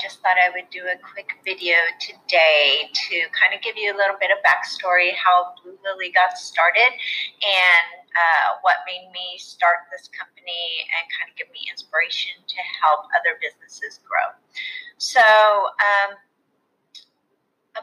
just 0.00 0.24
thought 0.24 0.40
I 0.40 0.48
would 0.56 0.72
do 0.72 0.88
a 0.88 0.96
quick 0.96 1.36
video 1.44 1.76
today 2.00 2.88
to 2.88 3.16
kind 3.36 3.52
of 3.52 3.60
give 3.60 3.76
you 3.76 3.92
a 3.92 3.96
little 3.96 4.16
bit 4.16 4.32
of 4.32 4.40
backstory 4.40 5.12
how 5.12 5.52
Blue 5.60 5.76
Lily 5.84 6.08
got 6.10 6.40
started 6.40 6.88
and 6.88 7.88
uh, 8.16 8.58
what 8.64 8.80
made 8.88 9.12
me 9.12 9.36
start 9.36 9.86
this 9.92 10.08
company 10.08 10.88
and 10.88 11.04
kind 11.12 11.28
of 11.28 11.36
give 11.36 11.52
me 11.52 11.68
inspiration 11.68 12.32
to 12.48 12.58
help 12.80 13.04
other 13.12 13.36
businesses 13.38 14.00
grow. 14.08 14.32
So, 14.96 15.20
um, 15.20 16.16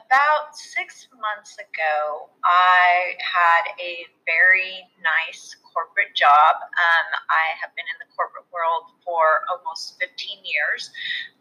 about 0.07 0.55
six 0.55 1.11
months 1.11 1.59
ago, 1.59 2.31
I 2.47 3.19
had 3.19 3.75
a 3.75 4.07
very 4.23 4.87
nice 5.03 5.51
corporate 5.67 6.15
job. 6.15 6.63
Um, 6.63 7.07
I 7.27 7.59
have 7.59 7.75
been 7.75 7.85
in 7.91 7.99
the 7.99 8.07
corporate 8.15 8.47
world 8.47 8.95
for 9.03 9.43
almost 9.51 9.99
15 9.99 10.15
years 10.47 10.89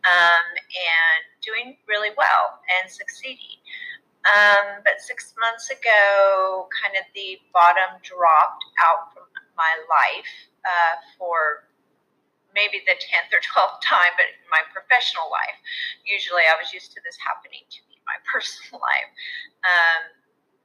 um, 0.02 0.46
and 0.58 1.22
doing 1.46 1.78
really 1.86 2.10
well 2.18 2.58
and 2.66 2.90
succeeding. 2.90 3.62
Um, 4.26 4.82
but 4.82 4.98
six 4.98 5.38
months 5.38 5.70
ago, 5.70 6.66
kind 6.74 6.98
of 6.98 7.06
the 7.14 7.38
bottom 7.54 8.02
dropped 8.02 8.66
out 8.82 9.14
from 9.14 9.30
my 9.54 9.70
life 9.86 10.32
uh, 10.66 10.98
for 11.14 11.70
maybe 12.50 12.82
the 12.82 12.98
10th 12.98 13.30
or 13.30 13.38
12th 13.46 13.78
time, 13.86 14.10
but 14.18 14.26
in 14.26 14.42
my 14.50 14.66
professional 14.74 15.30
life. 15.30 15.54
Usually 16.02 16.42
I 16.42 16.58
was 16.58 16.74
used 16.74 16.90
to 16.98 17.00
this 17.06 17.14
happening 17.22 17.62
to 17.62 17.78
me 17.86 17.95
my 18.06 18.18
personal 18.30 18.80
life. 18.80 19.10
Um, 19.66 20.16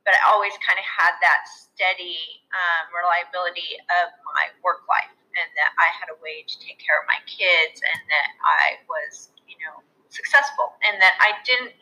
but 0.06 0.18
I 0.18 0.34
always 0.34 0.54
kind 0.66 0.82
of 0.82 0.88
had 0.88 1.14
that 1.22 1.46
steady 1.46 2.42
um, 2.54 2.90
reliability 2.90 3.78
of 4.02 4.10
my 4.34 4.50
work 4.66 4.82
life 4.90 5.14
and 5.38 5.48
that 5.56 5.72
I 5.78 5.88
had 5.94 6.10
a 6.10 6.18
way 6.20 6.42
to 6.42 6.56
take 6.58 6.82
care 6.82 6.98
of 6.98 7.06
my 7.06 7.22
kids 7.30 7.80
and 7.86 8.02
that 8.10 8.28
I 8.42 8.82
was, 8.90 9.30
you 9.46 9.62
know, 9.62 9.86
successful 10.10 10.76
and 10.84 11.00
that 11.00 11.16
I 11.22 11.38
didn't 11.46 11.78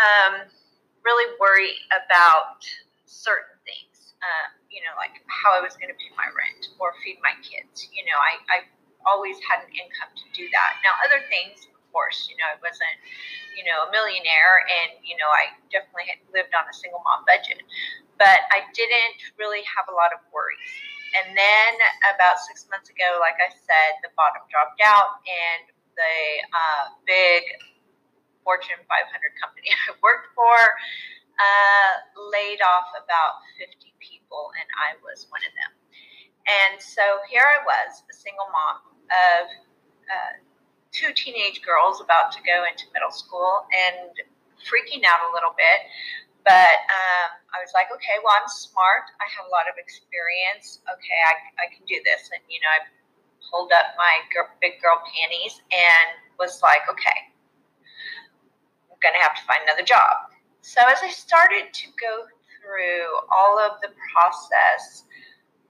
um, 0.00 0.34
really 1.04 1.28
worry 1.38 1.78
about 1.92 2.64
certain 3.06 3.54
things, 3.68 4.16
uh, 4.24 4.46
you 4.72 4.82
know, 4.82 4.96
like 4.98 5.14
how 5.28 5.54
I 5.54 5.60
was 5.62 5.76
going 5.78 5.92
to 5.92 5.98
pay 6.00 6.10
my 6.16 6.26
rent 6.32 6.72
or 6.80 6.96
feed 7.04 7.20
my 7.22 7.36
kids. 7.44 7.86
You 7.92 8.08
know, 8.08 8.18
I, 8.18 8.40
I 8.50 8.58
always 9.06 9.38
had 9.46 9.62
an 9.62 9.70
income 9.74 10.10
to 10.14 10.26
do 10.34 10.48
that. 10.50 10.80
Now, 10.82 10.96
other 11.04 11.22
things, 11.30 11.68
course, 11.92 12.26
you 12.26 12.34
know, 12.40 12.48
I 12.48 12.58
wasn't, 12.58 12.96
you 13.54 13.68
know, 13.68 13.86
a 13.86 13.88
millionaire 13.92 14.64
and, 14.64 14.98
you 15.04 15.14
know, 15.20 15.28
I 15.28 15.52
definitely 15.68 16.08
had 16.08 16.20
lived 16.32 16.56
on 16.56 16.64
a 16.64 16.74
single 16.74 17.04
mom 17.04 17.28
budget, 17.28 17.60
but 18.16 18.48
I 18.50 18.64
didn't 18.72 19.20
really 19.36 19.62
have 19.68 19.86
a 19.92 19.94
lot 19.94 20.10
of 20.10 20.24
worries. 20.32 20.72
And 21.12 21.36
then 21.36 21.72
about 22.16 22.40
six 22.40 22.64
months 22.72 22.88
ago, 22.88 23.20
like 23.20 23.36
I 23.36 23.52
said, 23.52 24.00
the 24.00 24.08
bottom 24.16 24.40
dropped 24.48 24.80
out 24.80 25.20
and 25.28 25.68
the 25.92 26.16
uh, 26.56 26.84
big 27.04 27.44
Fortune 28.42 28.80
500 28.88 29.12
company 29.38 29.70
I 29.86 29.94
worked 30.00 30.32
for 30.34 30.56
uh, 31.36 31.92
laid 32.32 32.60
off 32.64 32.90
about 32.96 33.42
50 33.56 33.92
people, 33.98 34.52
and 34.58 34.68
I 34.78 34.98
was 35.00 35.26
one 35.30 35.42
of 35.42 35.52
them. 35.56 35.72
And 36.42 36.74
so 36.82 37.02
here 37.30 37.46
I 37.46 37.62
was, 37.62 38.02
a 38.10 38.14
single 38.14 38.50
mom 38.50 38.82
of 39.10 39.44
uh, 40.10 40.34
two 40.92 41.12
teenage 41.16 41.64
girls 41.64 42.00
about 42.00 42.30
to 42.36 42.40
go 42.44 42.64
into 42.68 42.84
middle 42.92 43.10
school 43.10 43.64
and 43.72 44.12
freaking 44.60 45.02
out 45.08 45.24
a 45.26 45.30
little 45.32 45.56
bit. 45.56 45.88
But 46.44 46.84
um, 46.90 47.38
I 47.54 47.62
was 47.62 47.70
like, 47.72 47.88
okay, 47.94 48.18
well, 48.20 48.34
I'm 48.34 48.50
smart. 48.50 49.08
I 49.22 49.26
have 49.30 49.46
a 49.46 49.52
lot 49.54 49.70
of 49.70 49.78
experience. 49.78 50.82
Okay, 50.90 51.18
I, 51.22 51.34
I 51.62 51.66
can 51.70 51.86
do 51.86 52.02
this. 52.02 52.28
And, 52.34 52.42
you 52.50 52.58
know, 52.60 52.70
I 52.70 52.82
pulled 53.46 53.70
up 53.70 53.94
my 53.94 54.26
girl, 54.34 54.50
big 54.58 54.82
girl 54.82 54.98
panties 55.06 55.62
and 55.70 56.06
was 56.38 56.58
like, 56.62 56.82
okay, 56.90 57.30
I'm 58.90 58.98
going 58.98 59.14
to 59.14 59.22
have 59.22 59.38
to 59.38 59.44
find 59.46 59.62
another 59.62 59.86
job. 59.86 60.34
So 60.62 60.82
as 60.82 60.98
I 61.02 61.10
started 61.10 61.70
to 61.70 61.86
go 61.94 62.26
through 62.58 63.06
all 63.30 63.58
of 63.58 63.78
the 63.80 63.94
process 64.10 65.06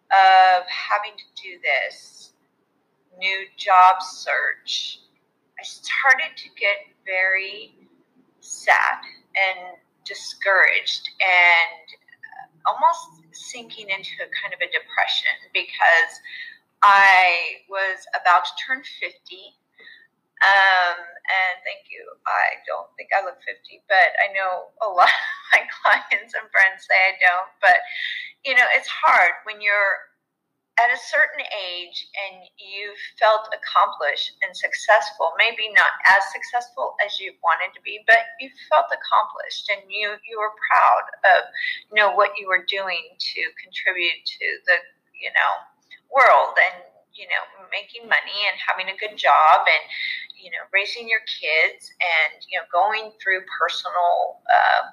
of 0.09 0.65
having 0.69 1.13
to 1.17 1.27
do 1.37 1.61
this, 1.61 2.33
new 3.19 3.45
job 3.57 4.01
search, 4.01 5.02
I 5.63 5.65
started 5.65 6.35
to 6.35 6.49
get 6.59 6.91
very 7.07 7.71
sad 8.41 8.99
and 9.39 9.79
discouraged 10.03 11.07
and 11.23 11.87
almost 12.67 13.23
sinking 13.31 13.87
into 13.87 14.27
a 14.27 14.31
kind 14.43 14.51
of 14.51 14.59
a 14.59 14.67
depression 14.75 15.39
because 15.55 16.19
I 16.83 17.63
was 17.71 18.03
about 18.19 18.43
to 18.43 18.53
turn 18.59 18.83
50. 18.83 19.15
Um, 20.43 20.99
and 21.31 21.55
thank 21.63 21.87
you. 21.87 22.11
I 22.27 22.59
don't 22.67 22.91
think 22.99 23.15
I 23.15 23.23
look 23.23 23.39
50, 23.47 23.87
but 23.87 24.19
I 24.19 24.35
know 24.35 24.75
a 24.83 24.91
lot 24.99 25.15
of 25.15 25.31
my 25.55 25.63
clients 25.79 26.35
and 26.35 26.51
friends 26.51 26.91
say 26.91 26.99
I 26.99 27.15
don't. 27.23 27.55
But, 27.63 27.79
you 28.43 28.59
know, 28.59 28.67
it's 28.75 28.91
hard 28.91 29.39
when 29.47 29.63
you're 29.63 30.11
at 30.81 30.89
a 30.89 30.97
certain 30.97 31.45
age 31.53 32.09
and 32.17 32.49
you've 32.57 32.97
felt 33.21 33.53
accomplished 33.53 34.33
and 34.41 34.57
successful 34.57 35.37
maybe 35.37 35.69
not 35.77 35.93
as 36.09 36.25
successful 36.33 36.97
as 37.05 37.21
you 37.21 37.37
wanted 37.45 37.69
to 37.77 37.81
be 37.85 38.01
but 38.09 38.25
you 38.41 38.49
felt 38.73 38.89
accomplished 38.89 39.69
and 39.69 39.85
you 39.93 40.17
you 40.25 40.41
were 40.41 40.57
proud 40.57 41.05
of 41.37 41.45
you 41.93 41.97
know 42.01 42.17
what 42.17 42.33
you 42.41 42.49
were 42.49 42.65
doing 42.65 43.13
to 43.21 43.41
contribute 43.61 44.17
to 44.25 44.47
the 44.65 44.77
you 45.13 45.29
know 45.37 45.53
world 46.09 46.57
and 46.57 46.89
you 47.13 47.29
know 47.29 47.45
making 47.69 48.09
money 48.09 48.49
and 48.49 48.57
having 48.57 48.89
a 48.89 48.97
good 48.97 49.17
job 49.21 49.69
and 49.69 49.85
you 50.41 50.49
know 50.49 50.65
raising 50.73 51.05
your 51.05 51.23
kids 51.29 51.93
and 52.01 52.41
you 52.49 52.57
know 52.57 52.65
going 52.73 53.13
through 53.21 53.45
personal 53.61 54.41
uh, 54.49 54.89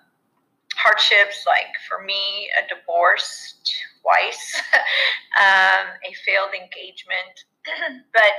hardships 0.80 1.44
like 1.44 1.76
for 1.88 2.04
me 2.04 2.48
a 2.56 2.64
divorce 2.72 3.60
twice, 4.00 4.56
um, 5.44 5.92
a 6.08 6.12
failed 6.24 6.56
engagement. 6.56 7.36
but 8.16 8.34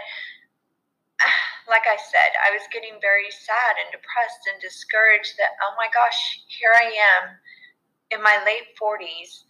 like 1.68 1.84
I 1.84 2.00
said, 2.00 2.32
I 2.40 2.56
was 2.56 2.64
getting 2.72 2.96
very 3.00 3.28
sad 3.28 3.76
and 3.76 3.92
depressed 3.92 4.48
and 4.48 4.56
discouraged 4.60 5.36
that, 5.36 5.60
oh 5.60 5.76
my 5.76 5.92
gosh, 5.92 6.18
here 6.48 6.72
I 6.72 6.88
am 6.88 7.24
in 8.10 8.24
my 8.24 8.40
late 8.48 8.72
40s 8.80 9.44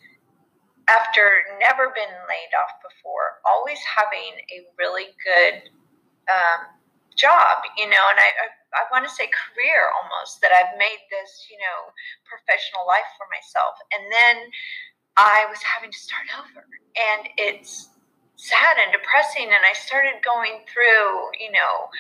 after 0.91 1.23
never 1.63 1.95
been 1.95 2.15
laid 2.27 2.53
off 2.59 2.75
before, 2.83 3.39
always 3.47 3.79
having 3.87 4.35
a 4.51 4.67
really 4.75 5.15
good 5.23 5.71
um, 6.27 6.75
job, 7.15 7.63
you 7.79 7.87
know, 7.87 8.05
and 8.11 8.19
I, 8.19 8.29
I, 8.35 8.47
I 8.75 8.87
want 8.91 9.07
to 9.07 9.13
say 9.13 9.27
career 9.31 9.91
almost 9.99 10.41
that 10.41 10.55
I've 10.55 10.79
made 10.79 11.03
this, 11.11 11.47
you 11.51 11.59
know, 11.59 11.91
professional 12.27 12.87
life 12.87 13.07
for 13.19 13.27
myself. 13.31 13.75
And 13.91 14.07
then 14.11 14.37
I 15.19 15.47
was 15.51 15.59
having 15.63 15.91
to 15.91 15.99
start 15.99 16.31
over. 16.39 16.67
And 16.95 17.29
it's 17.37 17.91
sad 18.37 18.79
and 18.79 18.95
depressing. 18.95 19.51
And 19.51 19.65
I 19.67 19.75
started 19.75 20.23
going 20.23 20.63
through, 20.71 21.35
you 21.43 21.51
know, 21.51 21.91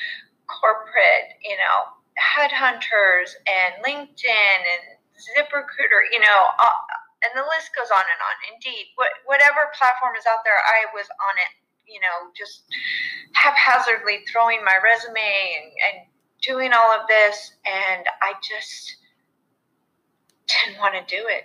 corporate, 0.47 1.37
you 1.43 1.59
know, 1.59 1.95
headhunters 2.19 3.35
and 3.47 3.83
LinkedIn 3.83 4.59
and 4.63 4.83
ZipRecruiter, 5.15 6.09
you 6.11 6.21
know, 6.21 6.41
uh, 6.59 6.81
and 7.23 7.33
the 7.37 7.45
list 7.45 7.77
goes 7.77 7.93
on 7.93 8.05
and 8.05 8.21
on. 8.21 8.37
Indeed, 8.57 8.97
what, 8.97 9.13
whatever 9.29 9.69
platform 9.77 10.17
is 10.17 10.25
out 10.25 10.41
there, 10.43 10.57
I 10.57 10.89
was 10.97 11.07
on 11.07 11.35
it, 11.37 11.53
you 11.85 12.01
know, 12.01 12.33
just 12.33 12.65
haphazardly 13.37 14.25
throwing 14.31 14.65
my 14.65 14.81
resume 14.81 15.21
and, 15.21 15.69
and 15.85 15.97
doing 16.43 16.73
all 16.73 16.93
of 16.93 17.07
this. 17.09 17.53
And 17.67 18.05
I 18.23 18.35
just 18.43 18.97
didn't 20.47 20.79
want 20.79 20.95
to 20.95 21.17
do 21.17 21.23
it. 21.29 21.45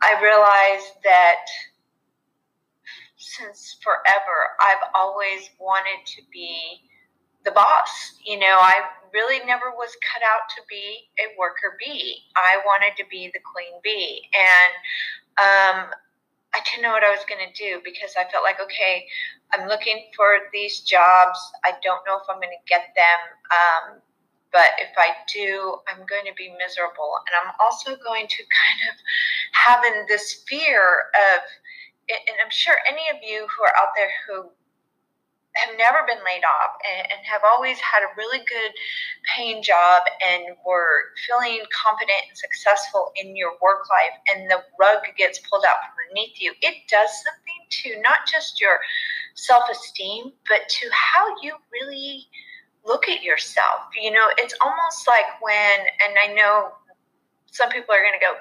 I 0.00 0.20
realized 0.20 0.94
that 1.04 1.46
since 3.16 3.76
forever, 3.82 4.58
I've 4.60 4.90
always 4.94 5.50
wanted 5.60 6.04
to 6.06 6.22
be 6.32 6.80
the 7.44 7.52
boss. 7.52 8.18
You 8.24 8.38
know, 8.38 8.58
I 8.60 8.80
really 9.12 9.44
never 9.46 9.70
was 9.70 9.96
cut 10.12 10.22
out 10.22 10.48
to 10.56 10.62
be 10.68 11.08
a 11.20 11.38
worker 11.38 11.76
bee. 11.78 12.18
I 12.36 12.60
wanted 12.66 12.96
to 12.96 13.04
be 13.10 13.30
the 13.32 13.40
queen 13.40 13.80
bee. 13.82 14.28
And 14.34 14.72
um, 15.38 15.90
I 16.54 16.60
didn't 16.68 16.82
know 16.82 16.92
what 16.92 17.04
I 17.04 17.10
was 17.10 17.24
going 17.28 17.40
to 17.40 17.52
do 17.56 17.80
because 17.84 18.12
I 18.18 18.28
felt 18.30 18.44
like, 18.44 18.60
okay, 18.60 19.06
I'm 19.52 19.68
looking 19.68 20.12
for 20.16 20.52
these 20.52 20.80
jobs. 20.80 21.38
I 21.64 21.72
don't 21.82 22.04
know 22.06 22.20
if 22.20 22.28
I'm 22.28 22.36
going 22.36 22.52
to 22.52 22.64
get 22.68 22.92
them. 22.92 23.20
Um, 23.48 24.02
but 24.52 24.76
if 24.78 24.92
I 25.00 25.16
do, 25.32 25.80
I'm 25.88 26.04
going 26.04 26.28
to 26.28 26.36
be 26.36 26.52
miserable. 26.60 27.16
And 27.24 27.32
I'm 27.40 27.56
also 27.58 27.96
going 27.96 28.28
to 28.28 28.40
kind 28.60 28.80
of 28.92 28.94
having 29.52 30.04
this 30.08 30.44
fear 30.46 31.08
of, 31.16 31.40
and 32.08 32.36
I'm 32.44 32.52
sure 32.52 32.76
any 32.86 33.08
of 33.08 33.24
you 33.24 33.48
who 33.48 33.64
are 33.64 33.72
out 33.80 33.96
there 33.96 34.12
who 34.28 34.52
have 35.54 35.76
never 35.76 36.04
been 36.06 36.20
laid 36.24 36.44
off 36.44 36.76
and, 36.80 37.12
and, 37.12 37.20
have 37.26 37.42
always 37.44 37.78
had 37.78 38.00
a 38.00 38.10
really 38.16 38.38
good 38.38 38.72
paying 39.34 39.62
job 39.62 40.02
and 40.24 40.56
were 40.66 41.12
feeling 41.26 41.60
confident 41.72 42.18
and 42.28 42.36
successful 42.36 43.12
in 43.16 43.36
your 43.36 43.52
work 43.60 43.84
life 43.88 44.16
and 44.32 44.50
the 44.50 44.60
rug 44.80 45.04
gets 45.16 45.38
pulled 45.48 45.64
out 45.64 45.76
from 45.84 46.02
underneath 46.12 46.40
you, 46.40 46.52
it 46.60 46.74
does 46.88 47.10
something 47.22 47.62
to 47.70 48.00
not 48.00 48.20
just 48.30 48.60
your 48.60 48.78
self 49.34 49.64
esteem, 49.70 50.32
but 50.48 50.68
to 50.68 50.88
how 50.92 51.28
you 51.42 51.54
really 51.72 52.26
look 52.84 53.08
at 53.08 53.22
yourself. 53.22 53.88
You 54.00 54.10
know, 54.10 54.28
it's 54.38 54.54
almost 54.60 55.06
like 55.06 55.24
when, 55.40 55.80
and 56.06 56.16
I 56.22 56.34
know 56.34 56.72
some 57.46 57.70
people 57.70 57.94
are 57.94 58.02
going 58.02 58.18
to 58.18 58.24
go, 58.24 58.34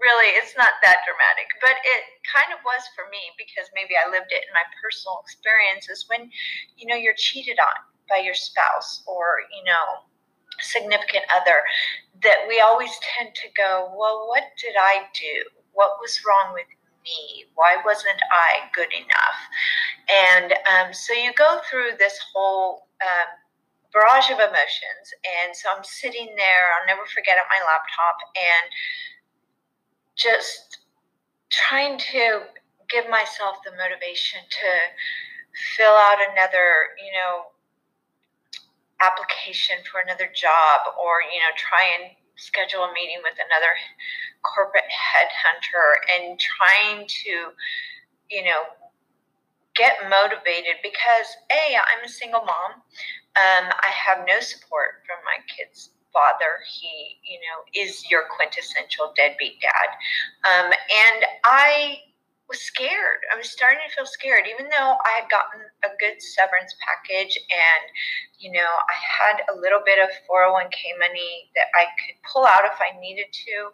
really, 0.00 0.32
it's 0.40 0.56
not 0.56 0.80
that 0.82 1.04
dramatic, 1.04 1.48
but 1.60 1.76
it 1.76 2.02
kind 2.24 2.50
of 2.56 2.64
was 2.64 2.82
for 2.96 3.04
me 3.12 3.20
because 3.36 3.68
maybe 3.76 3.94
I 3.94 4.08
lived 4.08 4.32
it 4.32 4.48
in 4.48 4.52
my 4.56 4.64
personal 4.80 5.20
experiences 5.22 6.08
when, 6.08 6.32
you 6.80 6.88
know, 6.88 6.96
you're 6.96 7.16
cheated 7.16 7.60
on 7.60 7.76
by 8.08 8.24
your 8.24 8.34
spouse 8.34 9.04
or, 9.06 9.44
you 9.52 9.62
know, 9.62 10.08
significant 10.60 11.24
other 11.32 11.62
that 12.24 12.44
we 12.48 12.60
always 12.60 12.92
tend 13.00 13.32
to 13.36 13.48
go, 13.56 13.92
well, 13.96 14.28
what 14.28 14.44
did 14.60 14.74
I 14.76 15.08
do? 15.12 15.48
What 15.72 16.00
was 16.00 16.20
wrong 16.24 16.52
with 16.52 16.68
me? 17.04 17.48
Why 17.54 17.76
wasn't 17.84 18.20
I 18.32 18.68
good 18.74 18.92
enough? 18.92 19.40
And 20.08 20.52
um, 20.68 20.92
so 20.92 21.12
you 21.12 21.32
go 21.32 21.60
through 21.68 21.96
this 21.98 22.18
whole 22.32 22.88
um, 23.00 23.30
barrage 23.92 24.30
of 24.30 24.38
emotions. 24.38 25.06
And 25.24 25.54
so 25.54 25.68
I'm 25.72 25.84
sitting 25.84 26.28
there, 26.36 26.64
I'll 26.76 26.86
never 26.86 27.06
forget 27.08 27.38
at 27.38 27.48
my 27.48 27.60
laptop 27.64 28.16
and 28.36 28.66
just 30.20 30.78
trying 31.50 31.98
to 31.98 32.42
give 32.88 33.08
myself 33.08 33.56
the 33.64 33.72
motivation 33.72 34.40
to 34.50 34.70
fill 35.76 35.96
out 35.96 36.18
another, 36.32 36.92
you 37.00 37.12
know, 37.16 37.50
application 39.00 39.80
for 39.90 40.00
another 40.00 40.28
job 40.28 40.92
or, 41.00 41.24
you 41.24 41.40
know, 41.40 41.52
try 41.56 41.88
and 41.96 42.12
schedule 42.36 42.84
a 42.84 42.92
meeting 42.92 43.18
with 43.24 43.36
another 43.40 43.72
corporate 44.44 44.88
headhunter 44.92 46.04
and 46.12 46.38
trying 46.38 47.06
to, 47.08 47.52
you 48.30 48.44
know, 48.44 48.68
get 49.74 49.96
motivated 50.08 50.76
because 50.82 51.28
A, 51.52 51.76
I'm 51.76 52.04
a 52.04 52.08
single 52.08 52.44
mom. 52.44 52.84
Um, 53.36 53.72
I 53.80 53.88
have 53.88 54.26
no 54.26 54.40
support 54.40 55.06
from 55.06 55.22
my 55.24 55.38
kids' 55.48 55.90
father. 56.12 56.60
He, 56.66 57.18
you 57.24 57.38
know, 57.38 57.64
is 57.74 58.08
your 58.10 58.24
quintessential 58.36 59.12
deadbeat 59.16 59.60
dad. 59.60 59.88
Um, 60.44 60.66
and 60.72 61.24
I 61.44 61.98
was 62.50 62.60
scared. 62.60 63.22
I 63.32 63.38
was 63.38 63.48
starting 63.48 63.78
to 63.88 63.94
feel 63.94 64.06
scared, 64.06 64.44
even 64.52 64.68
though 64.68 64.96
I 65.06 65.20
had 65.20 65.30
gotten 65.30 65.62
a 65.84 65.94
good 66.00 66.20
severance 66.20 66.74
package 66.82 67.38
and, 67.48 67.84
you 68.38 68.50
know, 68.50 68.58
I 68.58 68.96
had 68.98 69.42
a 69.54 69.58
little 69.58 69.80
bit 69.86 69.98
of 70.02 70.10
401k 70.28 70.98
money 70.98 71.48
that 71.54 71.70
I 71.78 71.86
could 72.02 72.18
pull 72.30 72.44
out 72.44 72.64
if 72.64 72.78
I 72.80 72.98
needed 73.00 73.32
to. 73.32 73.70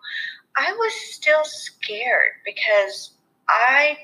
I 0.56 0.72
was 0.72 0.92
still 0.92 1.42
scared 1.44 2.44
because 2.44 3.14
I 3.48 3.96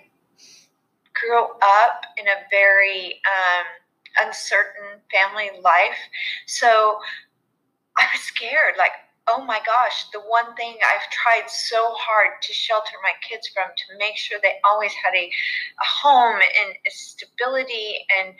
grew 1.14 1.44
up 1.44 2.04
in 2.16 2.26
a 2.26 2.48
very 2.50 3.20
um, 3.28 4.26
uncertain 4.26 5.00
family 5.12 5.50
life. 5.62 5.98
So 6.46 6.98
I 8.02 8.10
was 8.10 8.22
scared. 8.26 8.74
Like, 8.76 8.98
oh 9.30 9.46
my 9.46 9.62
gosh, 9.62 10.10
the 10.10 10.18
one 10.26 10.50
thing 10.58 10.74
I've 10.82 11.06
tried 11.14 11.46
so 11.46 11.94
hard 11.94 12.42
to 12.42 12.50
shelter 12.52 12.98
my 13.06 13.14
kids 13.22 13.46
from, 13.54 13.70
to 13.70 13.86
make 13.98 14.18
sure 14.18 14.42
they 14.42 14.58
always 14.66 14.90
had 14.98 15.14
a, 15.14 15.30
a 15.30 15.86
home 15.86 16.42
and 16.42 16.74
a 16.74 16.90
stability 16.90 18.02
and 18.18 18.34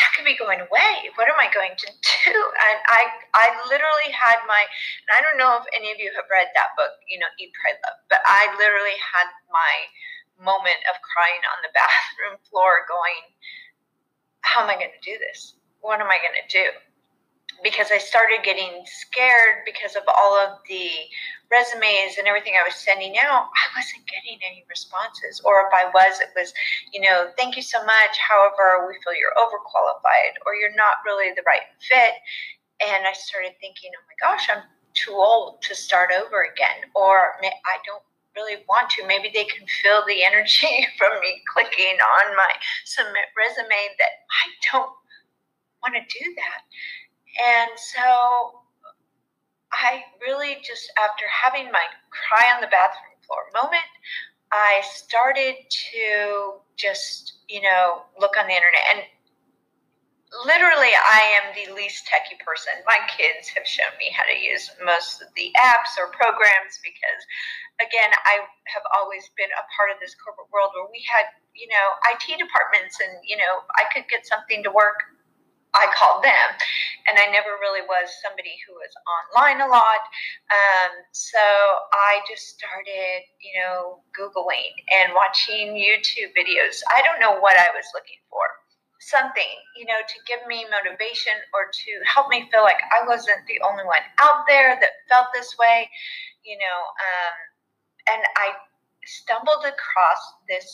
that 0.00 0.16
could 0.16 0.24
be 0.24 0.32
going 0.32 0.64
away. 0.64 1.12
What 1.20 1.28
am 1.28 1.36
I 1.36 1.52
going 1.52 1.76
to 1.76 1.88
do? 1.92 2.32
And 2.32 2.78
I, 2.88 3.12
I 3.36 3.46
literally 3.68 4.08
had 4.16 4.40
my, 4.48 4.64
and 4.64 5.12
I 5.12 5.20
don't 5.20 5.36
know 5.36 5.60
if 5.60 5.68
any 5.76 5.92
of 5.92 6.00
you 6.00 6.08
have 6.16 6.24
read 6.32 6.48
that 6.56 6.72
book, 6.72 6.96
you 7.04 7.20
know, 7.20 7.28
Eat, 7.36 7.52
Pray, 7.52 7.76
Love, 7.84 8.00
but 8.08 8.24
I 8.24 8.48
literally 8.56 8.96
had 8.96 9.28
my 9.52 9.74
moment 10.40 10.80
of 10.88 10.96
crying 11.04 11.44
on 11.52 11.60
the 11.60 11.72
bathroom 11.76 12.40
floor, 12.48 12.88
going, 12.88 13.20
how 14.40 14.64
am 14.64 14.72
I 14.72 14.80
going 14.80 14.96
to 14.96 15.04
do 15.04 15.20
this? 15.20 15.60
What 15.84 16.00
am 16.00 16.08
I 16.08 16.16
going 16.24 16.40
to 16.40 16.48
do? 16.48 16.72
Because 17.62 17.88
I 17.92 17.98
started 17.98 18.40
getting 18.42 18.84
scared 18.86 19.64
because 19.64 19.96
of 19.96 20.02
all 20.08 20.36
of 20.38 20.58
the 20.68 20.90
resumes 21.50 22.16
and 22.16 22.26
everything 22.26 22.54
I 22.54 22.64
was 22.64 22.78
sending 22.78 23.18
out, 23.18 23.50
I 23.50 23.66
wasn't 23.74 24.06
getting 24.06 24.38
any 24.46 24.64
responses. 24.70 25.42
Or 25.44 25.66
if 25.66 25.72
I 25.74 25.90
was, 25.90 26.20
it 26.20 26.30
was, 26.36 26.54
you 26.92 27.00
know, 27.00 27.30
thank 27.36 27.56
you 27.56 27.62
so 27.62 27.82
much. 27.84 28.14
However, 28.16 28.86
we 28.86 28.96
feel 29.02 29.14
you're 29.18 29.36
overqualified 29.36 30.38
or 30.46 30.54
you're 30.54 30.76
not 30.76 31.02
really 31.04 31.34
the 31.34 31.46
right 31.46 31.66
fit. 31.82 32.14
And 32.80 33.04
I 33.04 33.12
started 33.12 33.52
thinking, 33.60 33.90
oh 33.92 34.04
my 34.08 34.16
gosh, 34.22 34.48
I'm 34.48 34.64
too 34.94 35.12
old 35.12 35.60
to 35.62 35.74
start 35.74 36.10
over 36.14 36.46
again. 36.48 36.88
Or 36.94 37.36
I 37.44 37.76
don't 37.84 38.02
really 38.36 38.62
want 38.68 38.90
to. 38.90 39.06
Maybe 39.06 39.30
they 39.32 39.44
can 39.44 39.66
feel 39.82 40.02
the 40.06 40.24
energy 40.24 40.86
from 40.98 41.18
me 41.20 41.42
clicking 41.52 41.98
on 41.98 42.36
my 42.36 42.52
submit 42.84 43.34
resume 43.36 43.82
that 43.98 44.14
I 44.30 44.44
don't 44.72 44.92
want 45.82 45.94
to 45.96 46.18
do 46.18 46.34
that. 46.36 46.60
And 47.38 47.70
so 47.76 48.62
I 49.72 50.02
really 50.20 50.58
just, 50.66 50.90
after 50.98 51.24
having 51.30 51.70
my 51.70 51.84
cry 52.10 52.52
on 52.54 52.60
the 52.60 52.66
bathroom 52.66 53.16
floor 53.22 53.46
moment, 53.54 53.86
I 54.52 54.82
started 54.82 55.54
to 55.70 56.58
just, 56.76 57.46
you 57.48 57.62
know, 57.62 58.02
look 58.18 58.34
on 58.34 58.50
the 58.50 58.56
internet. 58.56 58.82
And 58.90 59.00
literally, 60.42 60.90
I 60.90 61.22
am 61.38 61.54
the 61.54 61.70
least 61.74 62.02
techie 62.10 62.38
person. 62.42 62.74
My 62.82 62.98
kids 63.06 63.46
have 63.54 63.66
shown 63.66 63.94
me 64.02 64.10
how 64.10 64.26
to 64.26 64.34
use 64.34 64.70
most 64.82 65.22
of 65.22 65.30
the 65.38 65.54
apps 65.54 65.94
or 65.94 66.10
programs 66.10 66.82
because, 66.82 67.22
again, 67.78 68.10
I 68.26 68.42
have 68.74 68.86
always 68.98 69.30
been 69.38 69.50
a 69.54 69.64
part 69.70 69.94
of 69.94 70.02
this 70.02 70.18
corporate 70.18 70.50
world 70.50 70.74
where 70.74 70.90
we 70.90 71.02
had, 71.06 71.30
you 71.54 71.70
know, 71.70 71.86
IT 72.10 72.26
departments 72.42 72.98
and, 72.98 73.22
you 73.22 73.38
know, 73.38 73.62
I 73.78 73.86
could 73.94 74.10
get 74.10 74.26
something 74.26 74.66
to 74.66 74.70
work 74.74 75.14
I 75.74 75.86
called 75.94 76.22
them. 76.24 76.48
And 77.08 77.18
I 77.18 77.26
never 77.32 77.58
really 77.60 77.82
was 77.86 78.10
somebody 78.22 78.54
who 78.66 78.74
was 78.74 78.92
online 79.08 79.62
a 79.62 79.70
lot. 79.70 80.02
Um, 80.52 80.92
so 81.12 81.42
I 81.92 82.20
just 82.28 82.54
started, 82.54 83.26
you 83.40 83.58
know, 83.58 84.02
Googling 84.14 84.74
and 85.00 85.14
watching 85.14 85.74
YouTube 85.74 86.34
videos. 86.36 86.82
I 86.94 87.02
don't 87.02 87.18
know 87.18 87.40
what 87.40 87.58
I 87.58 87.70
was 87.74 87.86
looking 87.94 88.20
for. 88.28 88.44
Something, 89.00 89.56
you 89.80 89.86
know, 89.88 89.96
to 89.96 90.16
give 90.28 90.44
me 90.46 90.68
motivation 90.68 91.32
or 91.56 91.72
to 91.72 91.90
help 92.04 92.28
me 92.28 92.46
feel 92.52 92.62
like 92.62 92.84
I 92.92 93.06
wasn't 93.08 93.40
the 93.48 93.58
only 93.64 93.84
one 93.84 94.04
out 94.20 94.44
there 94.46 94.76
that 94.76 95.08
felt 95.08 95.32
this 95.32 95.56
way, 95.58 95.88
you 96.44 96.58
know. 96.60 96.78
Um, 97.00 97.36
and 98.12 98.22
I 98.36 98.52
stumbled 99.06 99.64
across 99.64 100.20
this 100.48 100.68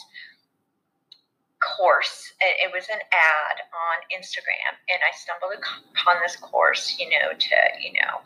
course. 1.74 2.32
It 2.40 2.70
was 2.70 2.86
an 2.86 3.02
ad 3.02 3.56
on 3.74 3.96
Instagram, 4.14 4.72
and 4.86 5.00
I 5.02 5.10
stumbled 5.18 5.58
upon 5.58 6.22
this 6.22 6.36
course, 6.38 6.94
you 6.98 7.10
know, 7.10 7.34
to, 7.34 7.56
you 7.82 7.98
know, 7.98 8.22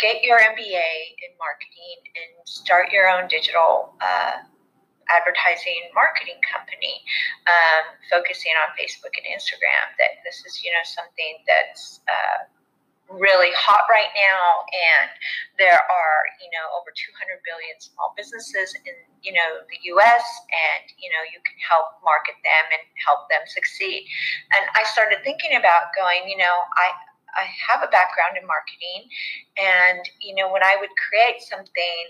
get 0.00 0.24
your 0.24 0.40
MBA 0.40 0.90
in 1.20 1.30
marketing 1.36 1.98
and 2.16 2.48
start 2.48 2.88
your 2.88 3.08
own 3.08 3.28
digital 3.28 3.92
uh, 4.00 4.40
advertising 5.12 5.92
marketing 5.92 6.40
company, 6.44 7.04
um, 7.48 7.92
focusing 8.08 8.52
on 8.64 8.72
Facebook 8.80 9.12
and 9.20 9.28
Instagram. 9.28 9.92
That 10.00 10.24
this 10.24 10.40
is, 10.48 10.64
you 10.64 10.72
know, 10.72 10.84
something 10.84 11.44
that's 11.44 12.00
uh, 12.08 12.47
really 13.18 13.50
hot 13.54 13.84
right 13.90 14.10
now 14.14 14.64
and 14.70 15.10
there 15.58 15.78
are 15.78 16.18
you 16.38 16.48
know 16.54 16.66
over 16.78 16.90
200 16.94 17.42
billion 17.42 17.76
small 17.82 18.14
businesses 18.16 18.74
in 18.86 18.94
you 19.22 19.34
know 19.34 19.62
the 19.66 19.78
US 19.94 20.24
and 20.48 20.86
you 20.98 21.10
know 21.10 21.22
you 21.26 21.42
can 21.42 21.58
help 21.58 21.98
market 22.06 22.38
them 22.46 22.64
and 22.70 22.82
help 23.02 23.26
them 23.28 23.42
succeed. 23.50 24.06
And 24.54 24.64
I 24.74 24.86
started 24.86 25.20
thinking 25.26 25.58
about 25.58 25.90
going 25.94 26.30
you 26.30 26.38
know 26.38 26.64
I 26.78 26.94
I 27.36 27.44
have 27.44 27.84
a 27.84 27.92
background 27.92 28.40
in 28.40 28.46
marketing 28.48 29.04
and 29.60 30.00
you 30.22 30.32
know 30.32 30.48
when 30.48 30.64
I 30.64 30.80
would 30.80 30.90
create 30.96 31.44
something 31.44 32.00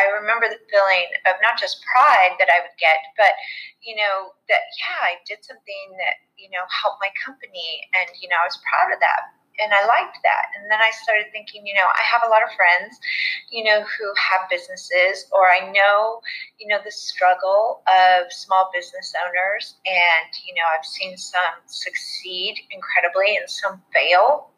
I 0.00 0.10
remember 0.10 0.50
the 0.50 0.58
feeling 0.66 1.08
of 1.30 1.38
not 1.44 1.60
just 1.60 1.78
pride 1.86 2.34
that 2.42 2.50
I 2.50 2.58
would 2.64 2.74
get 2.80 2.98
but 3.14 3.38
you 3.84 3.94
know 3.94 4.34
that 4.50 4.64
yeah 4.80 4.98
I 5.04 5.22
did 5.28 5.44
something 5.46 5.86
that 6.00 6.24
you 6.34 6.50
know 6.50 6.64
helped 6.72 6.98
my 6.98 7.12
company 7.14 7.86
and 7.94 8.10
you 8.18 8.26
know 8.26 8.40
I 8.40 8.48
was 8.48 8.58
proud 8.66 8.90
of 8.90 8.98
that 8.98 9.43
and 9.58 9.72
I 9.72 9.86
liked 9.86 10.18
that. 10.22 10.46
And 10.56 10.70
then 10.70 10.80
I 10.80 10.90
started 11.02 11.26
thinking, 11.30 11.66
you 11.66 11.74
know, 11.74 11.86
I 11.86 12.02
have 12.02 12.22
a 12.26 12.30
lot 12.30 12.42
of 12.42 12.50
friends, 12.56 12.98
you 13.50 13.62
know, 13.64 13.82
who 13.82 14.06
have 14.18 14.50
businesses, 14.50 15.26
or 15.32 15.46
I 15.46 15.70
know, 15.70 16.20
you 16.58 16.66
know, 16.66 16.78
the 16.84 16.90
struggle 16.90 17.82
of 17.86 18.32
small 18.32 18.70
business 18.74 19.14
owners. 19.14 19.76
And, 19.86 20.30
you 20.46 20.54
know, 20.54 20.66
I've 20.74 20.84
seen 20.84 21.16
some 21.16 21.62
succeed 21.66 22.58
incredibly 22.70 23.36
and 23.36 23.48
some 23.48 23.80
fail, 23.92 24.50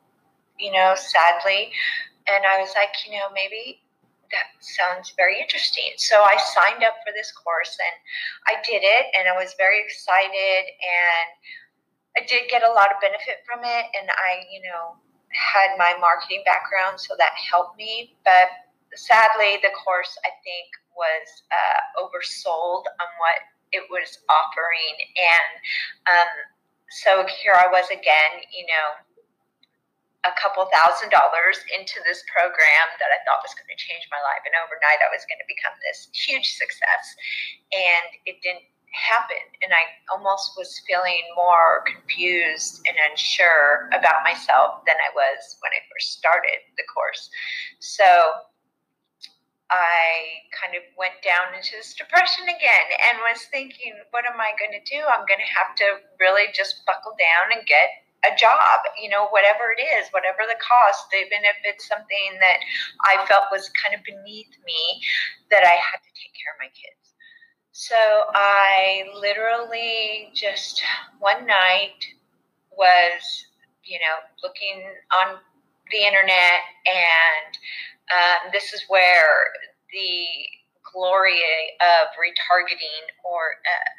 you 0.59 0.73
know, 0.73 0.95
sadly. 0.97 1.73
And 2.27 2.45
I 2.45 2.61
was 2.61 2.73
like, 2.75 2.97
you 3.05 3.13
know, 3.13 3.29
maybe 3.35 3.83
that 4.33 4.49
sounds 4.61 5.13
very 5.17 5.39
interesting. 5.41 5.93
So 5.97 6.17
I 6.17 6.37
signed 6.37 6.83
up 6.83 6.99
for 7.05 7.13
this 7.15 7.31
course 7.33 7.77
and 7.79 7.97
I 8.49 8.61
did 8.65 8.83
it 8.83 9.07
and 9.19 9.29
I 9.29 9.37
was 9.37 9.55
very 9.59 9.79
excited 9.85 10.65
and 10.67 11.29
I 12.17 12.25
did 12.25 12.49
get 12.49 12.65
a 12.65 12.73
lot 12.73 12.89
of 12.91 12.97
benefit 13.01 13.45
from 13.45 13.61
it, 13.61 13.87
and 13.93 14.09
I, 14.09 14.49
you 14.49 14.65
know, 14.65 14.97
had 15.31 15.77
my 15.77 15.93
marketing 16.01 16.43
background, 16.49 16.99
so 16.99 17.15
that 17.21 17.37
helped 17.37 17.77
me. 17.77 18.17
But 18.25 18.49
sadly, 18.97 19.61
the 19.61 19.73
course 19.77 20.17
I 20.25 20.33
think 20.41 20.73
was 20.97 21.45
uh, 21.53 21.81
oversold 22.01 22.89
on 22.89 23.09
what 23.21 23.39
it 23.77 23.85
was 23.93 24.25
offering. 24.33 24.97
And 25.21 25.53
um, 26.09 26.33
so 27.05 27.29
here 27.29 27.53
I 27.53 27.69
was 27.69 27.85
again, 27.93 28.33
you 28.49 28.65
know, 28.65 28.87
a 30.25 30.33
couple 30.35 30.67
thousand 30.75 31.15
dollars 31.15 31.63
into 31.71 32.03
this 32.03 32.25
program 32.27 32.87
that 32.99 33.15
I 33.15 33.23
thought 33.23 33.47
was 33.47 33.55
going 33.55 33.71
to 33.71 33.79
change 33.79 34.09
my 34.11 34.19
life. 34.19 34.43
And 34.43 34.57
overnight, 34.59 34.99
I 34.99 35.13
was 35.15 35.23
going 35.31 35.39
to 35.39 35.47
become 35.47 35.77
this 35.87 36.11
huge 36.11 36.59
success. 36.59 37.15
And 37.71 38.09
it 38.27 38.43
didn't 38.43 38.67
happen. 38.97 39.45
And 39.61 39.71
I 39.77 39.85
almost 40.09 40.57
was 40.57 40.81
feeling 40.89 41.21
more 41.37 41.85
confused 41.85 42.81
and 42.89 42.97
unsure 43.13 43.93
about 43.93 44.25
myself 44.25 44.83
than 44.89 44.97
I 44.97 45.13
was 45.13 45.61
when 45.61 45.71
I 45.77 45.85
first 45.93 46.17
started 46.17 46.65
the 46.81 46.89
course. 46.89 47.29
So 47.79 48.09
I 49.69 50.47
kind 50.55 50.79
of 50.79 50.83
went 50.97 51.19
down 51.27 51.53
into 51.53 51.75
this 51.77 51.93
depression 51.93 52.47
again 52.47 52.89
and 53.11 53.19
was 53.27 53.45
thinking, 53.51 53.99
what 54.15 54.25
am 54.25 54.39
I 54.39 54.55
going 54.57 54.73
to 54.73 54.85
do? 54.87 55.03
I'm 55.05 55.27
going 55.27 55.43
to 55.43 55.53
have 55.59 55.75
to 55.83 56.01
really 56.23 56.49
just 56.55 56.87
buckle 56.87 57.19
down 57.19 57.59
and 57.59 57.67
get 57.67 58.07
a 58.25 58.33
job, 58.39 58.83
you 58.99 59.11
know, 59.11 59.29
whatever 59.29 59.75
it 59.75 59.83
is, 59.99 60.09
whatever 60.11 60.47
the 60.49 60.59
cost, 60.59 61.11
even 61.15 61.45
if 61.45 61.59
it's 61.67 61.87
something 61.87 62.39
that 62.41 62.59
I 63.05 63.27
felt 63.27 63.53
was 63.53 63.69
kind 63.75 63.95
of 63.95 64.03
beneath 64.07 64.55
me, 64.65 65.03
that 65.51 65.63
I 65.63 65.77
had 65.79 66.01
to 66.01 66.13
take 66.15 66.33
care 66.35 66.55
of 66.55 66.63
my 66.63 66.73
kids. 66.73 67.06
So 67.77 67.95
I 68.33 69.05
literally 69.21 70.33
just 70.33 70.81
one 71.19 71.45
night 71.45 72.01
was, 72.73 73.21
you 73.85 73.99
know, 74.01 74.17
looking 74.43 74.81
on 75.13 75.37
the 75.93 75.99
internet 76.01 76.65
and 76.89 77.53
um, 78.09 78.41
this 78.51 78.73
is 78.73 78.83
where 78.89 79.53
the 79.93 80.25
glory 80.89 81.37
of 81.85 82.09
retargeting 82.17 83.05
or 83.29 83.61
uh, 83.69 83.91